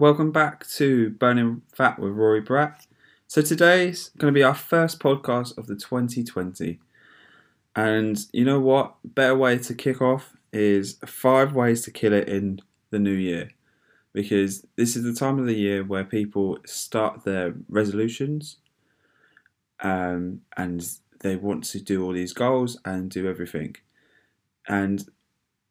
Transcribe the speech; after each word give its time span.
Welcome 0.00 0.30
back 0.30 0.64
to 0.74 1.10
Burning 1.10 1.62
Fat 1.74 1.98
with 1.98 2.12
Rory 2.12 2.40
Bratt. 2.40 2.86
So 3.26 3.42
today's 3.42 4.10
going 4.16 4.32
to 4.32 4.38
be 4.38 4.44
our 4.44 4.54
first 4.54 5.00
podcast 5.00 5.58
of 5.58 5.66
the 5.66 5.74
2020. 5.74 6.78
And 7.74 8.16
you 8.32 8.44
know 8.44 8.60
what? 8.60 8.94
Better 9.02 9.34
way 9.34 9.58
to 9.58 9.74
kick 9.74 10.00
off 10.00 10.36
is 10.52 10.98
five 11.04 11.52
ways 11.52 11.82
to 11.82 11.90
kill 11.90 12.12
it 12.12 12.28
in 12.28 12.60
the 12.90 13.00
new 13.00 13.10
year. 13.10 13.50
Because 14.12 14.64
this 14.76 14.94
is 14.94 15.02
the 15.02 15.14
time 15.14 15.40
of 15.40 15.46
the 15.46 15.56
year 15.56 15.82
where 15.82 16.04
people 16.04 16.58
start 16.64 17.24
their 17.24 17.56
resolutions 17.68 18.58
um, 19.80 20.42
and 20.56 20.88
they 21.22 21.34
want 21.34 21.64
to 21.64 21.80
do 21.80 22.04
all 22.04 22.12
these 22.12 22.32
goals 22.32 22.78
and 22.84 23.10
do 23.10 23.28
everything. 23.28 23.74
And 24.68 25.04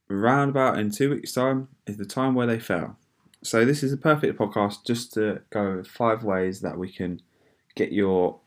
round 0.09 0.50
about 0.50 0.80
in 0.80 0.91
two 0.91 1.12
weeks' 1.12 1.32
time 1.32 1.70
is 1.86 1.96
the 1.96 2.05
time 2.05 2.36
where 2.36 2.48
they 2.48 2.59
fail. 2.59 2.98
So 3.44 3.66
this 3.66 3.84
is 3.84 3.94
a 3.94 3.98
perfect 3.98 4.38
podcast 4.38 4.86
just 4.86 5.14
to 5.14 5.41
go 5.50 5.84
five 5.84 6.23
ways 6.23 6.62
that 6.62 6.77
we 6.77 6.91
can 6.91 7.22
get 7.76 7.91
your 7.91 8.40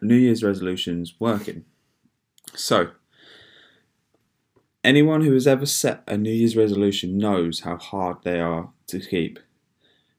New 0.00 0.16
Year's 0.16 0.42
resolutions 0.42 1.14
working. 1.18 1.64
So, 2.54 2.90
anyone 4.84 5.22
who 5.22 5.32
has 5.34 5.46
ever 5.46 5.66
set 5.66 6.02
a 6.06 6.16
New 6.16 6.32
Year's 6.32 6.56
resolution 6.56 7.18
knows 7.18 7.60
how 7.60 7.76
hard 7.76 8.18
they 8.22 8.40
are 8.40 8.70
to 8.88 9.00
keep. 9.00 9.38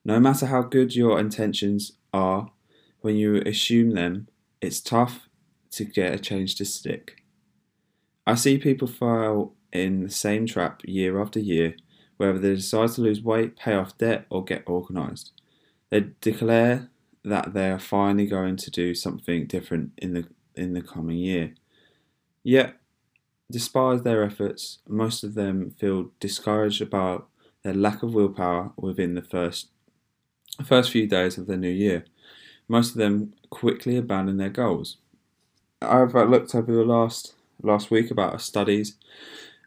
No 0.03 0.19
matter 0.19 0.47
how 0.47 0.63
good 0.63 0.95
your 0.95 1.19
intentions 1.19 1.93
are, 2.13 2.51
when 3.01 3.15
you 3.15 3.41
assume 3.45 3.91
them, 3.91 4.27
it's 4.61 4.81
tough 4.81 5.29
to 5.71 5.85
get 5.85 6.13
a 6.13 6.19
change 6.19 6.55
to 6.55 6.65
stick. 6.65 7.23
I 8.25 8.35
see 8.35 8.57
people 8.57 8.87
fail 8.87 9.53
in 9.71 10.03
the 10.03 10.09
same 10.09 10.45
trap 10.45 10.81
year 10.85 11.19
after 11.21 11.39
year, 11.39 11.75
whether 12.21 12.37
they 12.37 12.53
decide 12.53 12.89
to 12.91 13.01
lose 13.01 13.21
weight, 13.23 13.57
pay 13.57 13.73
off 13.73 13.97
debt, 13.97 14.27
or 14.29 14.43
get 14.43 14.67
organised. 14.67 15.31
They 15.89 16.11
declare 16.21 16.91
that 17.25 17.53
they 17.53 17.71
are 17.71 17.79
finally 17.79 18.27
going 18.27 18.57
to 18.57 18.69
do 18.69 18.93
something 18.93 19.47
different 19.47 19.91
in 19.97 20.13
the 20.13 20.27
in 20.55 20.73
the 20.73 20.83
coming 20.83 21.17
year. 21.17 21.55
Yet, 22.43 22.75
despite 23.49 24.03
their 24.03 24.23
efforts, 24.23 24.79
most 24.87 25.23
of 25.23 25.33
them 25.33 25.71
feel 25.79 26.11
discouraged 26.19 26.81
about 26.81 27.27
their 27.63 27.73
lack 27.73 28.03
of 28.03 28.13
willpower 28.13 28.71
within 28.77 29.15
the 29.15 29.23
first 29.23 29.69
first 30.63 30.91
few 30.91 31.07
days 31.07 31.39
of 31.39 31.47
the 31.47 31.57
new 31.57 31.69
year. 31.69 32.05
Most 32.67 32.91
of 32.91 32.97
them 32.97 33.33
quickly 33.49 33.97
abandon 33.97 34.37
their 34.37 34.49
goals. 34.49 34.97
I've 35.81 36.15
uh, 36.15 36.25
looked 36.25 36.53
over 36.53 36.71
the 36.71 36.85
last 36.85 37.33
last 37.63 37.89
week 37.89 38.11
about 38.11 38.41
studies. 38.41 38.95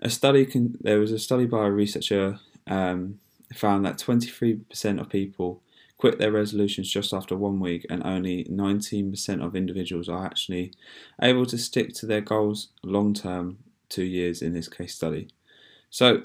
A 0.05 0.11
study 0.11 0.47
there 0.83 1.01
was 1.01 1.13
a 1.13 1.19
study 1.19 1.47
by 1.47 1.67
a 1.67 1.71
researcher 1.71 2.39
um, 2.67 3.19
found 3.55 3.87
that 3.87 3.97
23% 3.97 5.01
of 5.01 5.09
people 5.09 5.63
quit 5.97 6.19
their 6.19 6.31
resolutions 6.31 6.91
just 6.91 7.15
after 7.15 7.35
one 7.35 7.59
week, 7.59 7.87
and 7.89 8.05
only 8.05 8.45
19% 8.45 9.43
of 9.43 9.57
individuals 9.57 10.07
are 10.11 10.27
actually 10.27 10.75
able 11.23 11.47
to 11.47 11.57
stick 11.57 11.95
to 11.95 12.05
their 12.05 12.21
goals 12.21 12.69
long 12.83 13.15
term, 13.15 13.57
two 13.89 14.05
years 14.05 14.43
in 14.43 14.53
this 14.53 14.69
case 14.69 14.95
study. 14.95 15.29
So, 15.89 16.23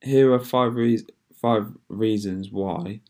here 0.00 0.32
are 0.32 0.38
five, 0.38 0.74
re- 0.74 1.04
five 1.38 1.66
reasons 1.90 2.50
why 2.50 3.00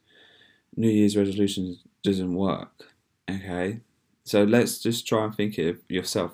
New 0.77 0.91
Year's 0.91 1.17
resolutions 1.17 1.79
doesn't 2.03 2.35
work. 2.35 2.93
Okay, 3.31 3.81
so 4.25 4.43
let's 4.43 4.81
just 4.81 5.07
try 5.07 5.25
and 5.25 5.35
think 5.35 5.59
of 5.59 5.79
yourself. 5.89 6.33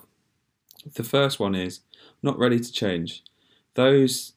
The 0.95 1.03
first 1.03 1.39
one 1.39 1.53
is 1.53 1.81
not 2.23 2.39
ready 2.39 2.59
to 2.59 2.71
change. 2.71 3.23
Those 3.79 4.33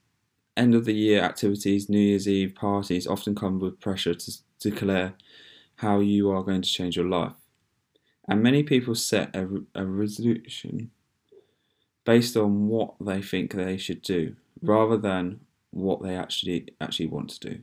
end 0.57 0.73
of 0.73 0.85
the 0.85 0.95
year 0.95 1.21
activities, 1.21 1.89
New 1.89 1.99
Year's 1.99 2.29
Eve 2.29 2.55
parties 2.55 3.09
often 3.09 3.35
come 3.35 3.59
with 3.59 3.81
pressure 3.81 4.15
to 4.15 4.33
declare 4.61 5.15
how 5.75 5.99
you 5.99 6.31
are 6.31 6.45
going 6.45 6.63
to 6.63 6.71
change 6.71 6.97
your 6.97 7.09
life. 7.09 7.33
And 8.29 8.41
many 8.41 8.63
people 8.63 8.95
set 8.95 9.35
a, 9.35 9.49
a 9.75 9.85
resolution 9.85 10.93
based 12.05 12.37
on 12.37 12.69
what 12.69 12.95
they 13.01 13.21
think 13.21 13.55
they 13.55 13.77
should 13.79 14.03
do 14.03 14.37
rather 14.63 14.97
than 14.97 15.41
what 15.73 16.05
they 16.05 16.15
actually 16.15 16.69
actually 16.81 17.09
want 17.09 17.31
to 17.31 17.41
do. 17.41 17.61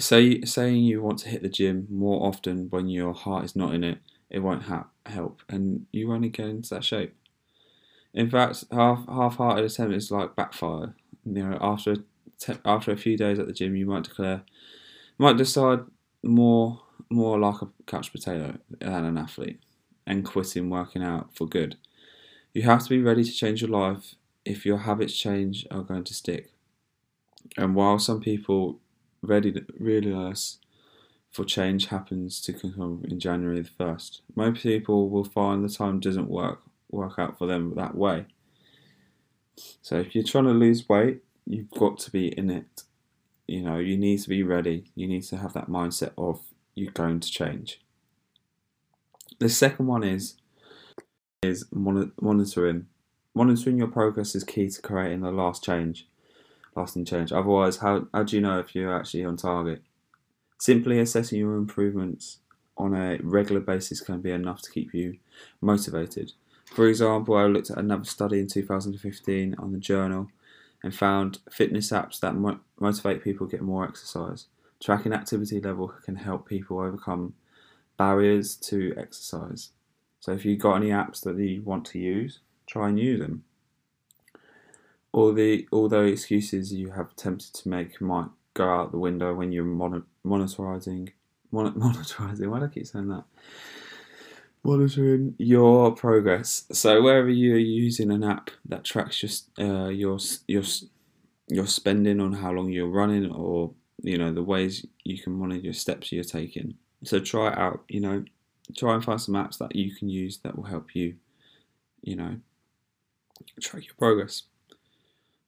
Say 0.00 0.40
saying 0.40 0.82
you 0.82 1.00
want 1.00 1.20
to 1.20 1.28
hit 1.28 1.42
the 1.42 1.48
gym 1.48 1.86
more 1.88 2.26
often 2.26 2.66
when 2.70 2.88
your 2.88 3.14
heart 3.14 3.44
is 3.44 3.54
not 3.54 3.72
in 3.72 3.84
it, 3.84 3.98
it 4.30 4.40
won't 4.40 4.64
ha- 4.64 4.88
help, 5.06 5.42
and 5.48 5.86
you 5.92 6.08
won't 6.08 6.32
get 6.32 6.48
into 6.48 6.70
that 6.70 6.84
shape. 6.84 7.14
In 8.14 8.28
fact, 8.28 8.64
half 8.70 9.06
half-hearted 9.08 9.64
attempt 9.64 9.94
is 9.94 10.10
like 10.10 10.36
backfire. 10.36 10.94
You 11.24 11.48
know, 11.48 11.58
after 11.60 11.96
te- 12.38 12.58
after 12.64 12.90
a 12.92 12.96
few 12.96 13.16
days 13.16 13.38
at 13.38 13.46
the 13.46 13.52
gym, 13.52 13.74
you 13.74 13.86
might 13.86 14.04
declare, 14.04 14.42
might 15.18 15.36
decide 15.38 15.80
more 16.22 16.82
more 17.10 17.38
like 17.38 17.62
a 17.62 17.68
couch 17.86 18.12
potato 18.12 18.58
than 18.80 19.04
an 19.04 19.18
athlete, 19.18 19.60
and 20.06 20.24
quitting 20.24 20.68
working 20.70 21.02
out 21.02 21.34
for 21.34 21.46
good. 21.46 21.76
You 22.52 22.62
have 22.62 22.82
to 22.84 22.88
be 22.90 23.02
ready 23.02 23.24
to 23.24 23.32
change 23.32 23.62
your 23.62 23.70
life 23.70 24.14
if 24.44 24.66
your 24.66 24.78
habits 24.78 25.16
change 25.16 25.66
are 25.70 25.82
going 25.82 26.04
to 26.04 26.14
stick. 26.14 26.52
And 27.56 27.74
while 27.74 27.98
some 27.98 28.20
people 28.20 28.80
ready 29.22 29.54
realize 29.78 30.58
for 31.30 31.44
change 31.44 31.86
happens 31.86 32.40
to 32.42 32.52
come 32.52 33.04
in 33.08 33.18
January 33.18 33.60
the 33.60 33.68
first, 33.68 34.20
most 34.34 34.62
people 34.62 35.08
will 35.08 35.24
find 35.24 35.64
the 35.64 35.68
time 35.68 36.00
doesn't 36.00 36.28
work 36.28 36.62
work 36.92 37.18
out 37.18 37.38
for 37.38 37.46
them 37.46 37.74
that 37.76 37.96
way. 37.96 38.26
So 39.80 39.96
if 39.96 40.14
you're 40.14 40.24
trying 40.24 40.44
to 40.44 40.50
lose 40.50 40.88
weight, 40.88 41.22
you've 41.46 41.70
got 41.70 41.98
to 42.00 42.10
be 42.10 42.28
in 42.28 42.50
it. 42.50 42.84
You 43.46 43.62
know, 43.62 43.78
you 43.78 43.96
need 43.96 44.20
to 44.20 44.28
be 44.28 44.42
ready. 44.42 44.90
You 44.94 45.08
need 45.08 45.24
to 45.24 45.36
have 45.38 45.52
that 45.54 45.68
mindset 45.68 46.12
of 46.16 46.40
you're 46.74 46.92
going 46.92 47.20
to 47.20 47.30
change. 47.30 47.80
The 49.38 49.48
second 49.48 49.86
one 49.86 50.04
is 50.04 50.36
is 51.42 51.66
monitoring. 51.72 52.86
Monitoring 53.34 53.78
your 53.78 53.88
progress 53.88 54.34
is 54.34 54.44
key 54.44 54.68
to 54.68 54.82
creating 54.82 55.22
the 55.22 55.32
last 55.32 55.64
change, 55.64 56.06
lasting 56.76 57.04
change. 57.04 57.32
Otherwise, 57.32 57.78
how, 57.78 58.06
how 58.12 58.22
do 58.22 58.36
you 58.36 58.42
know 58.42 58.58
if 58.60 58.74
you're 58.74 58.94
actually 58.94 59.24
on 59.24 59.36
target? 59.36 59.82
Simply 60.58 61.00
assessing 61.00 61.40
your 61.40 61.56
improvements 61.56 62.38
on 62.76 62.94
a 62.94 63.18
regular 63.22 63.60
basis 63.60 64.00
can 64.00 64.20
be 64.20 64.30
enough 64.30 64.62
to 64.62 64.70
keep 64.70 64.94
you 64.94 65.18
motivated. 65.60 66.32
For 66.74 66.88
example, 66.88 67.36
I 67.36 67.44
looked 67.44 67.70
at 67.70 67.76
another 67.76 68.04
study 68.04 68.40
in 68.40 68.46
2015 68.46 69.56
on 69.58 69.72
the 69.72 69.78
journal 69.78 70.28
and 70.82 70.94
found 70.94 71.38
fitness 71.50 71.90
apps 71.90 72.18
that 72.20 72.34
mo- 72.34 72.60
motivate 72.80 73.22
people 73.22 73.46
to 73.46 73.50
get 73.50 73.62
more 73.62 73.84
exercise. 73.84 74.46
Tracking 74.82 75.12
activity 75.12 75.60
level 75.60 75.88
can 76.04 76.16
help 76.16 76.48
people 76.48 76.80
overcome 76.80 77.34
barriers 77.98 78.56
to 78.56 78.94
exercise. 78.96 79.70
So 80.20 80.32
if 80.32 80.44
you've 80.46 80.60
got 80.60 80.76
any 80.76 80.88
apps 80.88 81.20
that 81.24 81.36
you 81.36 81.62
want 81.62 81.84
to 81.86 81.98
use, 81.98 82.40
try 82.66 82.88
and 82.88 82.98
use 82.98 83.20
them. 83.20 83.44
All 85.12 85.34
the 85.34 85.68
although 85.72 86.04
excuses 86.04 86.72
you 86.72 86.92
have 86.92 87.10
attempted 87.10 87.52
to 87.52 87.68
make 87.68 88.00
might 88.00 88.30
go 88.54 88.68
out 88.68 88.92
the 88.92 88.98
window 88.98 89.34
when 89.34 89.52
you're 89.52 89.64
mon- 89.64 90.04
monitoring, 90.24 91.12
mon- 91.50 91.78
monitoring. 91.78 92.50
Why 92.50 92.60
do 92.60 92.64
I 92.64 92.68
keep 92.68 92.86
saying 92.86 93.08
that? 93.08 93.24
Monitoring 94.64 95.34
your 95.38 95.92
progress. 95.92 96.64
So 96.72 97.02
wherever 97.02 97.28
you're 97.28 97.58
using 97.58 98.10
an 98.10 98.22
app 98.24 98.50
that 98.66 98.84
tracks 98.84 99.22
your 99.22 99.66
uh, 99.66 99.88
your 99.88 100.18
your 100.46 100.62
your 101.48 101.66
spending 101.66 102.20
on 102.20 102.32
how 102.32 102.52
long 102.52 102.70
you're 102.70 102.88
running, 102.88 103.30
or 103.30 103.72
you 104.02 104.18
know 104.18 104.32
the 104.32 104.42
ways 104.42 104.86
you 105.04 105.18
can 105.18 105.32
monitor 105.32 105.60
your 105.60 105.72
steps 105.72 106.12
you're 106.12 106.24
taking. 106.24 106.74
So 107.04 107.18
try 107.20 107.48
it 107.48 107.58
out. 107.58 107.84
You 107.88 108.00
know, 108.00 108.24
try 108.76 108.94
and 108.94 109.04
find 109.04 109.20
some 109.20 109.34
apps 109.34 109.58
that 109.58 109.74
you 109.74 109.94
can 109.94 110.08
use 110.08 110.38
that 110.38 110.56
will 110.56 110.64
help 110.64 110.94
you. 110.94 111.16
You 112.02 112.16
know, 112.16 112.36
track 113.60 113.86
your 113.86 113.94
progress. 113.94 114.44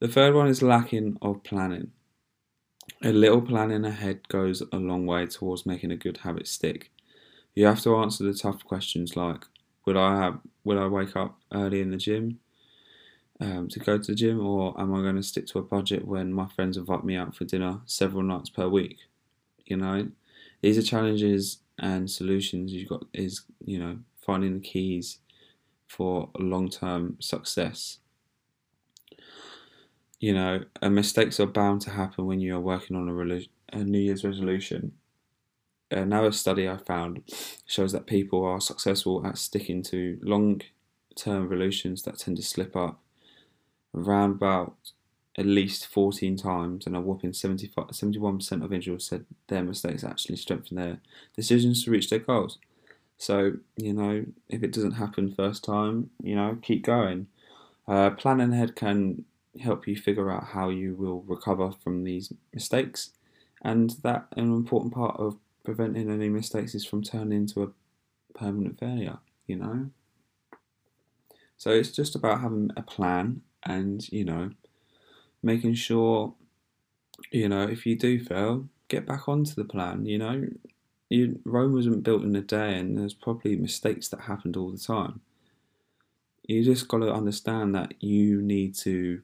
The 0.01 0.09
third 0.09 0.35
one 0.35 0.49
is 0.49 0.63
lacking 0.63 1.19
of 1.23 1.43
planning. 1.45 1.93
A 3.03 3.13
little 3.13 3.41
planning 3.41 3.85
ahead 3.85 4.29
goes 4.29 4.63
a 4.73 4.77
long 4.77 5.07
way 5.07 5.27
towards 5.27 5.65
making 5.65 5.91
a 5.91 5.97
good 5.97 6.19
habit 6.19 6.47
stick. 6.47 6.91
You 7.55 7.67
have 7.67 7.81
to 7.83 7.97
answer 7.97 8.25
the 8.25 8.35
tough 8.35 8.65
questions 8.65 9.17
like, 9.17 9.45
will 9.85 9.99
I 9.99 10.17
have, 10.17 10.41
will 10.65 10.79
I 10.79 10.87
wake 10.87 11.17
up 11.17 11.39
early 11.53 11.81
in 11.81 11.91
the 11.91 11.97
gym 11.97 12.41
um, 13.41 13.69
to 13.69 13.79
go 13.79 13.99
to 13.99 14.13
the 14.13 14.15
gym, 14.15 14.45
or 14.45 14.79
am 14.81 14.95
I 14.95 15.03
going 15.03 15.17
to 15.17 15.23
stick 15.23 15.47
to 15.49 15.59
a 15.59 15.63
budget 15.63 16.07
when 16.07 16.33
my 16.33 16.47
friends 16.49 16.77
invite 16.77 17.05
me 17.05 17.17
out 17.17 17.35
for 17.37 17.45
dinner 17.45 17.81
several 17.87 18.23
nights 18.23 18.51
per 18.51 18.69
week? 18.69 18.99
You 19.67 19.77
know, 19.77 20.09
these 20.63 20.79
are 20.79 20.83
challenges 20.83 21.59
and 21.79 22.11
solutions. 22.11 22.73
You've 22.73 22.89
got 22.89 23.05
is 23.13 23.43
you 23.65 23.79
know 23.79 23.99
finding 24.21 24.55
the 24.55 24.61
keys 24.61 25.19
for 25.87 26.31
long 26.39 26.69
term 26.71 27.17
success. 27.21 27.99
You 30.21 30.33
know, 30.35 30.65
mistakes 30.83 31.39
are 31.41 31.47
bound 31.47 31.83
to 31.83 31.91
happen 31.91 32.27
when 32.27 32.41
you 32.41 32.57
are 32.57 32.61
working 32.61 32.97
on 32.97 33.09
a, 33.09 33.77
a 33.77 33.85
New 33.85 33.99
Year's 33.99 34.25
resolution 34.25 34.93
another 35.99 36.33
study 36.33 36.69
I 36.69 36.77
found 36.77 37.23
shows 37.67 37.93
that 37.93 38.07
people 38.07 38.45
are 38.45 38.61
successful 38.61 39.27
at 39.27 39.39
sticking 39.39 39.83
to 39.85 40.19
long 40.23 40.61
term 41.17 41.49
resolutions 41.49 42.03
that 42.03 42.19
tend 42.19 42.37
to 42.37 42.43
slip 42.43 42.77
up 42.77 43.01
around 43.95 44.33
about 44.33 44.75
at 45.37 45.47
least 45.47 45.87
14 45.89 46.37
times, 46.37 46.87
and 46.87 46.97
a 46.97 47.01
whopping 47.01 47.33
75, 47.33 47.89
71% 47.89 48.53
of 48.53 48.53
individuals 48.53 49.07
said 49.07 49.25
their 49.49 49.65
mistakes 49.65 50.05
actually 50.05 50.37
strengthen 50.37 50.77
their 50.77 51.01
decisions 51.35 51.85
to 51.85 51.91
reach 51.91 52.09
their 52.09 52.21
goals. 52.21 52.59
So, 53.19 53.55
you 53.77 53.93
know, 53.93 54.27
if 54.49 54.63
it 54.63 54.73
doesn't 54.73 54.93
happen 54.93 55.35
first 55.35 55.65
time, 55.65 56.11
you 56.23 56.37
know, 56.37 56.59
keep 56.63 56.85
going. 56.85 57.27
Uh, 57.87 58.11
planning 58.11 58.53
ahead 58.53 58.77
can 58.77 59.25
help 59.61 59.87
you 59.87 59.97
figure 59.97 60.31
out 60.31 60.45
how 60.45 60.69
you 60.69 60.95
will 60.95 61.23
recover 61.23 61.73
from 61.83 62.05
these 62.05 62.33
mistakes, 62.53 63.11
and 63.63 63.91
that 64.03 64.27
an 64.37 64.45
important 64.45 64.95
part 64.95 65.19
of 65.19 65.37
preventing 65.65 66.11
any 66.11 66.29
mistakes 66.29 66.75
is 66.75 66.85
from 66.85 67.03
turning 67.03 67.39
into 67.39 67.63
a 67.63 68.39
permanent 68.39 68.79
failure, 68.79 69.19
you 69.47 69.57
know. 69.57 69.91
So 71.57 71.71
it's 71.71 71.91
just 71.91 72.15
about 72.15 72.41
having 72.41 72.71
a 72.77 72.83
plan 72.83 73.43
and, 73.65 74.07
you 74.13 74.25
know, 74.25 74.51
making 75.43 75.75
sure, 75.75 76.35
you 77.31 77.49
know, 77.49 77.63
if 77.63 77.87
you 77.87 77.97
do 77.97 78.23
fail, 78.23 78.69
get 78.89 79.07
back 79.07 79.29
onto 79.29 79.55
the 79.55 79.65
plan, 79.65 80.07
you 80.07 80.19
know. 80.19 80.47
You, 81.09 81.41
Rome 81.45 81.75
wasn't 81.75 82.03
built 82.03 82.25
in 82.25 82.35
a 82.35 82.41
day 82.41 82.79
and 82.79 82.99
there's 82.99 83.15
probably 83.15 83.57
mistakes 83.57 84.09
that 84.09 84.23
happened 84.23 84.57
all 84.57 84.71
the 84.71 84.79
time. 84.79 85.21
You 86.43 86.63
just 86.65 86.89
got 86.89 86.99
to 86.99 87.13
understand 87.13 87.75
that 87.75 88.03
you 88.03 88.43
need 88.43 88.75
to 88.77 89.23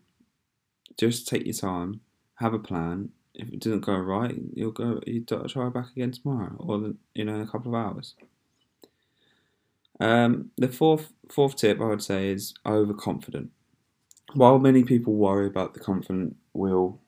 just 0.99 1.29
take 1.29 1.45
your 1.45 1.55
time, 1.55 2.01
have 2.37 2.55
a 2.55 2.59
plan. 2.59 3.11
If 3.35 3.49
it 3.49 3.61
doesn't 3.61 3.81
go 3.81 3.97
right, 3.97 4.35
you'll 4.55 4.73
go. 4.73 5.01
You 5.07 5.23
try 5.23 5.69
back 5.69 5.93
again 5.93 6.13
tomorrow, 6.13 6.57
or 6.59 6.95
you 7.15 7.25
know, 7.25 7.35
in 7.37 7.41
a 7.41 7.47
couple 7.47 7.75
of 7.75 7.81
hours. 7.81 8.15
Um, 10.01 10.51
the 10.57 10.69
fourth 10.69 11.13
fourth 11.31 11.57
tip 11.57 11.81
I 11.81 11.85
would 11.85 12.03
say 12.03 12.31
is 12.31 12.55
overconfident. 12.67 13.51
While 14.35 14.59
many 14.59 14.85
people 14.85 15.15
worry 15.15 15.47
about 15.47 15.75
the 15.75 15.81
confident 15.81 16.37
will 16.53 17.01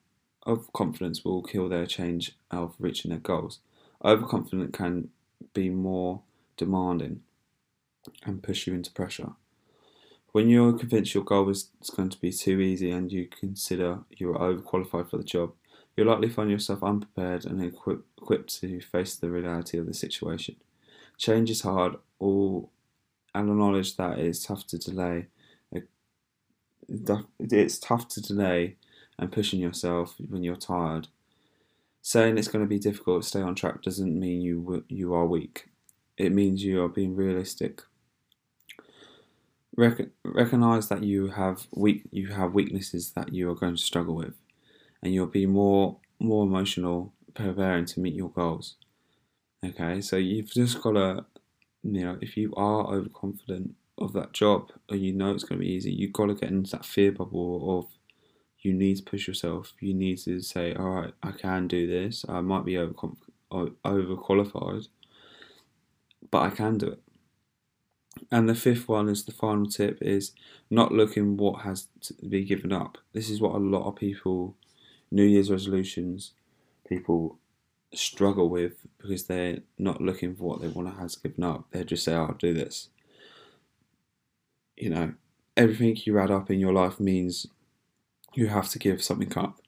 of 0.45 0.73
confidence 0.73 1.25
will 1.25 1.43
kill 1.43 1.69
their 1.69 1.87
change 1.87 2.37
of 2.51 2.75
reaching 2.79 3.11
their 3.11 3.21
goals, 3.21 3.61
overconfident 4.05 4.73
can 4.73 5.09
be 5.55 5.71
more 5.71 6.23
demanding 6.57 7.23
and 8.25 8.43
push 8.43 8.67
you 8.67 8.75
into 8.75 8.91
pressure. 8.91 9.33
When 10.33 10.49
you're 10.49 10.73
convinced 10.73 11.15
your 11.15 11.25
goal 11.25 11.49
is 11.51 11.69
going 11.95 12.09
to 12.11 12.21
be 12.21 12.33
too 12.33 12.61
easy 12.61 12.91
and 12.91 13.13
you 13.13 13.29
consider 13.29 14.01
you're 14.11 14.39
overqualified 14.39 15.11
for 15.11 15.19
the 15.19 15.25
job, 15.25 15.53
you'll 15.97 16.09
likely 16.09 16.29
find 16.29 16.51
yourself 16.51 16.83
unprepared 16.83 17.45
and 17.45 17.63
equip, 17.63 18.05
equipped 18.19 18.61
to 18.61 18.81
face 18.81 19.17
the 19.17 19.31
reality 19.31 19.79
of 19.79 19.87
the 19.87 19.95
situation. 19.95 20.57
Change 21.19 21.51
is 21.51 21.63
hard, 21.63 21.97
all 22.19 22.71
and 23.35 23.49
acknowledge 23.49 23.97
that 23.97 24.19
it's 24.19 24.45
tough 24.45 24.67
to 24.69 24.79
delay. 24.79 25.27
Uh, 25.75 25.81
it's 27.41 27.79
tough 27.79 28.09
to 28.09 28.21
delay 28.21 28.77
and 29.19 29.33
pushing 29.33 29.61
yourself 29.61 30.17
when 30.29 30.43
you're 30.43 30.57
tired. 30.57 31.09
Saying 32.03 32.37
it's 32.37 32.49
going 32.49 32.65
to 32.65 32.69
be 32.69 32.79
difficult 32.79 33.23
to 33.23 33.29
stay 33.29 33.41
on 33.41 33.55
track 33.55 33.83
doesn't 33.83 34.19
mean 34.19 34.43
you 34.43 34.85
you 34.89 35.15
are 35.15 35.27
weak. 35.27 35.69
It 36.19 36.33
means 36.33 36.65
you 36.65 36.83
are 36.83 36.89
being 36.89 37.17
realistic 37.17 37.83
Rec- 39.77 40.11
recognize 40.25 40.89
that 40.89 41.03
you 41.03 41.29
have 41.29 41.67
weak 41.75 42.03
you 42.11 42.29
have 42.29 42.53
weaknesses 42.53 43.13
that 43.13 43.33
you 43.33 43.51
are 43.51 43.55
going 43.55 43.75
to 43.77 43.83
struggle 43.83 44.15
with, 44.15 44.35
and 45.03 45.13
you'll 45.13 45.27
be 45.27 45.47
more 45.47 45.99
more 46.19 46.45
emotional 46.45 47.13
preparing 47.35 47.87
to 47.87 48.01
meet 48.01 48.15
your 48.15 48.31
goals. 48.31 48.77
Okay, 49.65 50.01
so 50.01 50.17
you've 50.17 50.53
just 50.53 50.83
got 50.83 50.93
to, 50.93 51.25
you 51.83 52.05
know, 52.05 52.19
if 52.21 52.37
you 52.37 52.53
are 52.57 52.87
overconfident 52.87 53.75
of 53.99 54.13
that 54.13 54.33
job 54.33 54.71
or 54.91 54.97
you 54.97 55.13
know 55.13 55.31
it's 55.31 55.45
going 55.45 55.61
to 55.61 55.65
be 55.65 55.73
easy, 55.73 55.93
you've 55.93 56.13
got 56.13 56.27
to 56.27 56.35
get 56.35 56.51
into 56.51 56.73
that 56.73 56.85
fear 56.85 57.13
bubble 57.13 57.79
of 57.79 57.87
you 58.63 58.73
need 58.73 58.97
to 58.97 59.03
push 59.03 59.27
yourself. 59.27 59.73
You 59.81 59.95
need 59.95 60.19
to 60.19 60.41
say, 60.41 60.75
all 60.75 60.91
right, 60.91 61.13
I 61.23 61.33
can 61.33 61.69
do 61.69 61.87
this. 61.87 62.25
I 62.29 62.41
might 62.41 62.65
be 62.65 62.79
over 62.79 62.95
overqualified, 63.51 64.89
but 66.31 66.43
I 66.43 66.51
can 66.51 66.79
do 66.79 66.89
it. 66.89 67.03
And 68.31 68.49
the 68.49 68.55
fifth 68.55 68.89
one 68.89 69.09
is 69.09 69.25
the 69.25 69.33
final 69.33 69.67
tip 69.67 69.99
is 70.01 70.33
not 70.71 70.93
looking 70.93 71.37
what 71.37 71.63
has 71.63 71.89
to 72.03 72.15
be 72.15 72.45
given 72.45 72.73
up. 72.73 72.99
This 73.13 73.29
is 73.29 73.41
what 73.41 73.55
a 73.55 73.59
lot 73.59 73.87
of 73.87 73.97
people, 73.97 74.57
New 75.13 75.25
Year's 75.25 75.51
resolutions, 75.51 76.33
people 76.89 77.39
struggle 77.95 78.49
with 78.49 78.87
because 78.99 79.25
they're 79.27 79.59
not 79.79 80.01
looking 80.01 80.35
for 80.35 80.45
what 80.45 80.63
they 80.63 80.69
want 80.69 80.89
to 80.89 81.01
have 81.01 81.23
given 81.23 81.45
up. 81.45 81.67
They 81.71 81.85
just 81.85 82.05
say, 82.05 82.15
oh, 82.15 82.27
I'll 82.27 82.35
do 82.35 82.55
this. 82.55 82.89
You 84.77 84.91
know, 84.91 85.15
everything 85.57 85.97
you 86.05 86.19
add 86.19 86.31
up 86.31 86.51
in 86.51 86.59
your 86.59 86.73
life 86.73 86.99
means 86.99 87.47
you 88.33 88.49
have 88.49 88.71
to 88.71 88.79
give 88.79 89.03
something 89.03 89.37
up. 89.37 89.59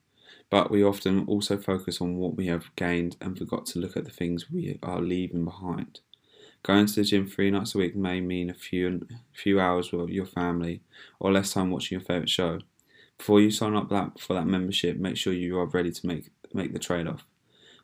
But 0.50 0.70
we 0.70 0.82
often 0.82 1.26
also 1.26 1.58
focus 1.58 2.00
on 2.00 2.16
what 2.16 2.36
we 2.36 2.46
have 2.46 2.74
gained 2.76 3.16
and 3.20 3.36
forgot 3.36 3.66
to 3.66 3.78
look 3.78 3.96
at 3.96 4.04
the 4.04 4.10
things 4.10 4.50
we 4.50 4.78
are 4.82 5.00
leaving 5.00 5.44
behind. 5.44 6.00
Going 6.62 6.86
to 6.86 6.94
the 6.94 7.04
gym 7.04 7.28
three 7.28 7.50
nights 7.50 7.74
a 7.74 7.78
week 7.78 7.94
may 7.94 8.20
mean 8.22 8.48
a 8.48 8.54
few 8.54 9.06
few 9.34 9.60
hours 9.60 9.92
with 9.92 10.08
your 10.08 10.24
family 10.24 10.80
or 11.20 11.30
less 11.30 11.52
time 11.52 11.70
watching 11.70 11.96
your 11.98 12.04
favourite 12.06 12.30
show. 12.30 12.60
Before 13.18 13.40
you 13.40 13.50
sign 13.50 13.74
up 13.74 13.88
that, 13.90 14.20
for 14.20 14.34
that 14.34 14.46
membership, 14.46 14.96
make 14.96 15.16
sure 15.16 15.32
you 15.32 15.58
are 15.58 15.66
ready 15.66 15.92
to 15.92 16.06
make 16.06 16.30
make 16.52 16.72
the 16.72 16.78
trade 16.78 17.06
off. 17.06 17.24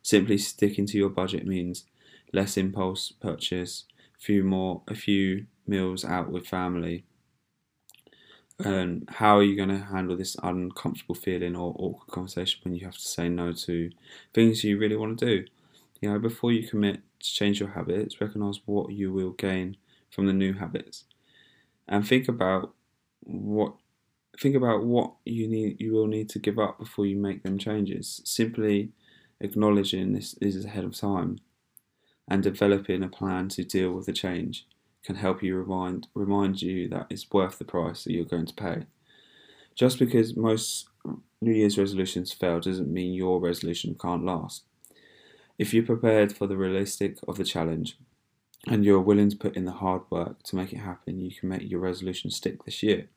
Simply 0.03 0.39
sticking 0.39 0.87
to 0.87 0.99
your 0.99 1.09
budget 1.09 1.47
means 1.47 1.85
less 2.33 2.57
impulse 2.57 3.13
purchase, 3.13 3.85
few 4.19 4.45
more 4.45 4.83
a 4.89 4.95
few 4.95 5.47
meals 5.67 6.05
out 6.05 6.31
with 6.31 6.47
family. 6.47 7.05
And 8.59 9.09
how 9.09 9.39
are 9.39 9.43
you 9.43 9.57
going 9.57 9.71
to 9.71 9.79
handle 9.79 10.17
this 10.17 10.37
uncomfortable 10.43 11.15
feeling 11.15 11.57
or 11.57 11.75
awkward 11.79 12.09
conversation 12.11 12.61
when 12.63 12.75
you 12.75 12.85
have 12.85 12.97
to 12.97 13.09
say 13.09 13.29
no 13.29 13.53
to 13.53 13.91
things 14.35 14.63
you 14.63 14.79
really 14.79 14.97
want 14.97 15.19
to 15.19 15.27
do? 15.27 15.47
You 16.01 16.11
know, 16.11 16.19
before 16.19 16.53
you 16.53 16.69
commit 16.69 17.01
to 17.21 17.35
change 17.35 17.61
your 17.61 17.71
habits, 17.71 18.21
recognize 18.21 18.61
what 18.67 18.93
you 18.93 19.13
will 19.13 19.31
gain 19.31 19.77
from 20.11 20.27
the 20.27 20.33
new 20.33 20.55
habits, 20.55 21.05
and 21.89 22.07
think 22.07 22.29
about 22.29 22.75
what 23.23 23.75
think 24.41 24.57
about 24.57 24.85
what 24.85 25.13
you 25.25 25.47
need 25.47 25.81
you 25.81 25.93
will 25.93 26.07
need 26.07 26.29
to 26.31 26.39
give 26.39 26.59
up 26.59 26.79
before 26.79 27.07
you 27.07 27.17
make 27.17 27.43
them 27.43 27.59
changes. 27.59 28.23
Simply 28.25 28.91
acknowledging 29.41 30.13
this 30.13 30.35
is 30.41 30.65
ahead 30.65 30.85
of 30.85 30.97
time 30.97 31.39
and 32.29 32.43
developing 32.43 33.03
a 33.03 33.09
plan 33.09 33.49
to 33.49 33.65
deal 33.65 33.93
with 33.93 34.07
the 34.07 34.13
change 34.13 34.67
can 35.05 35.17
help 35.17 35.43
you 35.43 35.57
remind 35.57 36.09
remind 36.15 36.63
you 36.63 36.89
that 36.89 37.07
it's 37.11 37.31
worth 37.31 37.59
the 37.59 37.65
price 37.65 38.05
that 38.05 38.13
you're 38.13 38.25
going 38.25 38.47
to 38.47 38.55
pay. 38.55 38.87
Just 39.75 39.99
because 39.99 40.37
most 40.37 40.89
New 41.41 41.53
Year's 41.53 41.79
resolutions 41.79 42.33
fail 42.33 42.61
doesn't 42.61 42.93
mean 42.93 43.15
your 43.15 43.41
resolution 43.41 43.97
can't 44.01 44.25
last. 44.25 44.65
If 45.59 45.75
you're 45.75 45.85
prepared 45.85 46.33
for 46.33 46.47
the 46.47 46.57
realistic 46.57 47.19
of 47.29 47.37
the 47.37 47.45
challenge 47.45 47.99
and 48.67 48.85
you're 48.85 49.01
willing 49.01 49.31
to 49.31 49.37
put 49.37 49.57
in 49.57 49.65
the 49.65 49.73
hard 49.73 50.03
work 50.11 50.43
to 50.45 50.57
make 50.57 50.73
it 50.73 50.79
happen, 50.79 51.21
you 51.21 51.35
can 51.35 51.49
make 51.49 51.71
your 51.71 51.81
resolution 51.81 52.31
stick 52.31 52.65
this 52.65 52.83
year. 52.83 53.09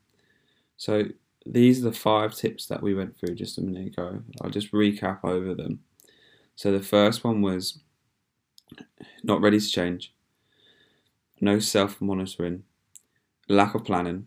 So 0.76 1.04
these 1.46 1.80
are 1.80 1.90
the 1.90 1.96
five 1.96 2.34
tips 2.34 2.66
that 2.66 2.82
we 2.82 2.94
went 2.94 3.18
through 3.18 3.34
just 3.34 3.58
a 3.58 3.62
minute 3.62 3.88
ago. 3.88 4.22
I'll 4.40 4.50
just 4.50 4.72
recap 4.72 5.24
over 5.24 5.54
them. 5.54 5.80
So 6.56 6.72
the 6.72 6.82
first 6.82 7.24
one 7.24 7.42
was 7.42 7.80
not 9.22 9.40
ready 9.40 9.60
to 9.60 9.68
change, 9.68 10.12
no 11.40 11.58
self 11.58 12.00
monitoring, 12.00 12.62
lack 13.48 13.74
of 13.74 13.84
planning, 13.84 14.26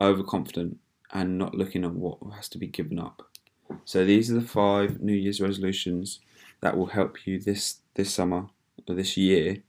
overconfident, 0.00 0.78
and 1.12 1.38
not 1.38 1.54
looking 1.54 1.84
at 1.84 1.92
what 1.92 2.18
has 2.34 2.48
to 2.50 2.58
be 2.58 2.66
given 2.66 2.98
up. 2.98 3.22
So 3.84 4.04
these 4.04 4.30
are 4.30 4.34
the 4.34 4.40
five 4.40 5.00
New 5.00 5.14
Year's 5.14 5.40
resolutions 5.40 6.20
that 6.60 6.76
will 6.76 6.86
help 6.86 7.26
you 7.26 7.40
this 7.40 7.80
this 7.94 8.12
summer 8.12 8.48
or 8.88 8.94
this 8.94 9.16
year 9.16 9.62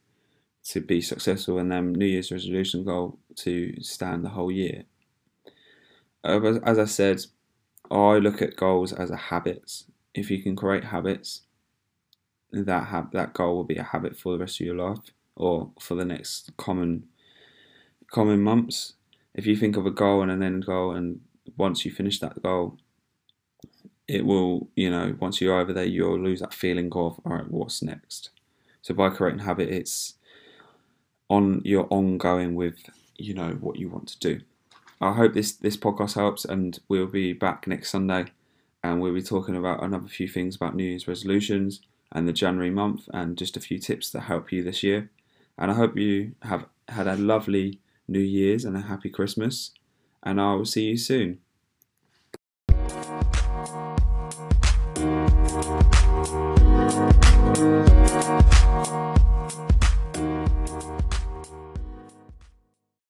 to 0.66 0.82
be 0.82 1.00
successful 1.02 1.60
and 1.60 1.72
then 1.72 1.94
New 1.94 2.06
Year's 2.06 2.32
resolution 2.32 2.84
goal 2.84 3.18
to 3.38 3.82
stand 3.82 4.26
the 4.26 4.30
whole 4.30 4.52
year. 4.52 4.84
As 6.24 6.80
I 6.80 6.86
said, 6.86 7.26
I 7.90 8.18
look 8.18 8.42
at 8.42 8.56
goals 8.56 8.92
as 8.94 9.12
a 9.12 9.16
habits. 9.16 9.86
If 10.14 10.32
you 10.32 10.42
can 10.42 10.56
create 10.56 10.86
habits, 10.86 11.42
that 12.52 12.86
ha- 12.86 13.10
that 13.14 13.34
goal 13.34 13.56
will 13.56 13.64
be 13.64 13.76
a 13.76 13.84
habit 13.84 14.18
for 14.18 14.34
the 14.34 14.40
rest 14.40 14.60
of 14.60 14.66
your 14.66 14.76
life 14.76 15.12
or 15.36 15.72
for 15.80 15.96
the 15.96 16.06
next 16.06 16.56
common 16.58 17.08
common 18.12 18.42
months. 18.42 18.94
If 19.34 19.46
you 19.46 19.56
think 19.56 19.78
of 19.78 19.86
a 19.86 19.92
goal 19.92 20.22
and 20.22 20.32
an 20.32 20.42
end 20.42 20.66
goal, 20.66 20.92
and 20.92 21.22
once 21.58 21.86
you 21.86 21.92
finish 21.92 22.20
that 22.20 22.42
goal, 22.42 22.78
it 24.08 24.26
will, 24.26 24.70
you 24.76 24.90
know, 24.90 25.16
once 25.20 25.42
you're 25.42 25.60
over 25.60 25.74
there, 25.74 25.86
you'll 25.86 26.20
lose 26.20 26.40
that 26.40 26.54
feeling 26.54 26.88
of, 26.88 27.20
all 27.26 27.34
right, 27.34 27.52
what's 27.52 27.84
next? 27.84 28.32
So 28.82 28.94
by 28.94 29.10
creating 29.10 29.42
habit, 29.42 29.70
it's 29.70 30.16
on 31.30 31.62
you're 31.66 31.88
ongoing 31.90 32.56
with, 32.56 32.90
you 33.18 33.34
know, 33.34 33.52
what 33.60 33.78
you 33.78 33.90
want 33.90 34.08
to 34.08 34.20
do. 34.20 34.42
I 35.00 35.14
hope 35.14 35.34
this 35.34 35.52
this 35.54 35.78
podcast 35.78 36.16
helps, 36.16 36.44
and 36.46 36.80
we'll 36.88 37.08
be 37.08 37.34
back 37.34 37.68
next 37.68 37.92
Sunday, 37.92 38.26
and 38.84 39.02
we'll 39.02 39.14
be 39.14 39.22
talking 39.22 39.56
about 39.56 39.84
another 39.84 40.08
few 40.08 40.28
things 40.28 40.56
about 40.56 40.76
New 40.76 40.86
Year's 40.86 41.08
resolutions 41.08 41.82
and 42.12 42.28
the 42.28 42.34
January 42.34 42.72
month, 42.72 43.08
and 43.14 43.38
just 43.38 43.58
a 43.58 43.62
few 43.62 43.80
tips 43.80 44.10
that 44.12 44.22
help 44.22 44.52
you 44.52 44.64
this 44.64 44.82
year. 44.82 45.10
And 45.58 45.72
I 45.72 45.76
hope 45.76 45.98
you 45.98 46.34
have 46.44 46.66
had 46.88 47.08
a 47.08 47.16
lovely 47.16 47.80
New 48.08 48.20
Year's 48.20 48.66
and 48.66 48.76
a 48.76 48.82
happy 48.82 49.10
Christmas, 49.10 49.72
and 50.24 50.42
I 50.42 50.54
will 50.54 50.66
see 50.66 50.86
you 50.86 50.98
soon. 50.98 51.40